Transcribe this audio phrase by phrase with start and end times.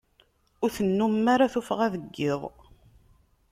[0.63, 2.41] Ur tennumem ara tuffɣa deg iḍ.